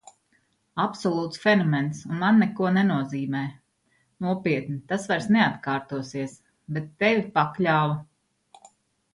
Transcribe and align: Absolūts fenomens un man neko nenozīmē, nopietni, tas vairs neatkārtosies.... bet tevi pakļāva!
Absolūts 0.83 1.41
fenomens 1.41 1.99
un 2.07 2.15
man 2.23 2.39
neko 2.43 2.71
nenozīmē, 2.77 3.43
nopietni, 4.27 4.79
tas 4.93 5.05
vairs 5.13 5.29
neatkārtosies.... 5.37 6.37
bet 6.79 6.89
tevi 7.05 7.23
pakļāva! 7.37 8.67